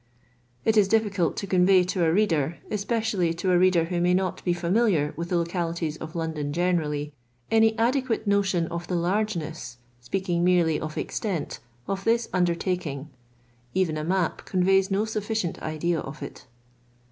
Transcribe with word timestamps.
It 0.65 0.77
is 0.77 0.87
difficult 0.87 1.37
to 1.37 1.45
convey 1.45 1.83
to 1.83 2.03
a 2.03 2.11
reader, 2.11 2.57
especially 2.71 3.35
to 3.35 3.51
a 3.51 3.59
reader 3.59 3.83
who 3.83 4.01
may 4.01 4.15
not 4.15 4.43
be 4.43 4.51
funiliar 4.51 5.15
with 5.15 5.29
the 5.29 5.37
localities 5.37 5.95
of 5.97 6.15
London 6.15 6.51
generally, 6.53 7.13
any 7.51 7.77
adequate 7.77 8.25
no 8.25 8.41
tion 8.41 8.65
of 8.69 8.87
the 8.87 8.95
largeness, 8.95 9.77
speaking 9.99 10.43
merely 10.43 10.79
of 10.79 10.97
extent, 10.97 11.59
of 11.87 12.03
this 12.03 12.29
undertaking. 12.33 13.11
Even 13.75 13.95
a 13.95 14.03
map 14.03 14.43
conveys 14.43 14.89
no 14.89 15.05
sufficient 15.05 15.61
idea 15.61 15.99
of 15.99 16.23
it. 16.23 16.47